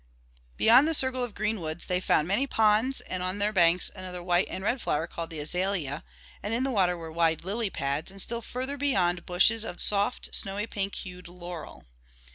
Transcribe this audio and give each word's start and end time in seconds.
Beyond 0.57 0.87
the 0.87 0.95
circle 0.95 1.23
of 1.23 1.35
green 1.35 1.61
woods 1.61 1.85
they 1.85 1.99
found 1.99 2.27
many 2.27 2.47
ponds 2.47 3.01
and 3.01 3.21
on 3.21 3.37
their 3.37 3.53
banks 3.53 3.91
another 3.95 4.23
white 4.23 4.47
and 4.49 4.63
red 4.63 4.81
flower 4.81 5.05
called 5.05 5.29
the 5.29 5.37
azalea, 5.39 6.03
and 6.41 6.55
in 6.55 6.63
the 6.63 6.71
water 6.71 6.97
were 6.97 7.11
wide 7.11 7.43
lily 7.43 7.69
pads 7.69 8.09
and 8.09 8.19
still 8.19 8.41
farther 8.41 8.77
beyond 8.77 9.27
bushes 9.27 9.63
of 9.63 9.77
the 9.77 9.83
soft 9.83 10.33
snowy 10.33 10.65
pink 10.65 10.95
hued 10.95 11.27
laurel. 11.27 11.83